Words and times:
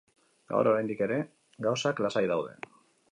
Gaur, 0.53 0.69
oraindik 0.71 1.03
ere, 1.09 1.19
gauzak 1.67 2.05
lasai 2.07 2.25
daude. 2.35 2.57